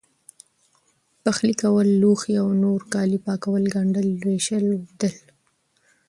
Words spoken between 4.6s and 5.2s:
ووبدل،